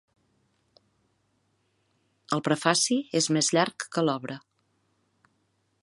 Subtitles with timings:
[2.37, 4.41] El prefaci és més llarg que l'obra.